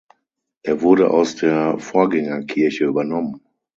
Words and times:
Er 0.63 0.81
wurde 0.81 1.11
aus 1.11 1.35
der 1.35 1.77
Vorgängerkirche 1.77 2.85
übernommen. 2.85 3.43